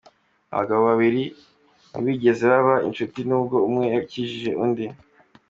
[0.51, 1.23] Aba bagabo babiri
[1.91, 4.85] ntibigeze baba inshuti n’ubwo umwe yakijije undi.